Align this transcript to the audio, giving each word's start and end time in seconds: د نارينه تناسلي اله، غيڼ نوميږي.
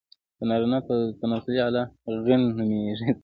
د 0.37 0.39
نارينه 0.49 0.79
تناسلي 1.19 1.59
اله، 1.67 1.83
غيڼ 2.25 2.39
نوميږي. 2.59 3.09